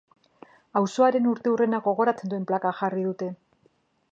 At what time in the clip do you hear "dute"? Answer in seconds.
3.11-3.29